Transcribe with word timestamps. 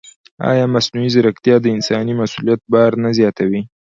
ایا 0.49 0.65
مصنوعي 0.75 1.09
ځیرکتیا 1.13 1.55
د 1.61 1.65
انساني 1.75 2.13
مسؤلیت 2.21 2.61
بار 2.73 2.91
نه 3.03 3.09
زیاتوي؟ 3.17 3.61